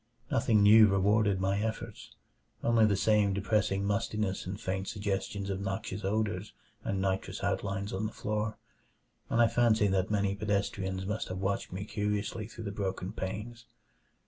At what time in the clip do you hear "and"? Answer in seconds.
4.47-4.59, 6.83-6.99, 9.29-9.39